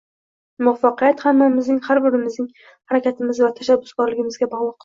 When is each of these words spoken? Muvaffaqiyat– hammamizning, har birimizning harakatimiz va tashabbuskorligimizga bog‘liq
Muvaffaqiyat– 0.67 1.21
hammamizning, 1.27 1.77
har 1.89 2.03
birimizning 2.07 2.49
harakatimiz 2.93 3.43
va 3.47 3.55
tashabbuskorligimizga 3.61 4.53
bog‘liq 4.57 4.77